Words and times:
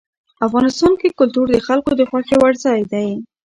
افغانستان 0.47 0.93
کې 1.01 1.15
کلتور 1.19 1.45
د 1.49 1.55
خلکو 1.67 1.91
د 1.95 2.01
خوښې 2.09 2.35
وړ 2.41 2.53
ځای 2.65 2.81
دی. 2.91 3.09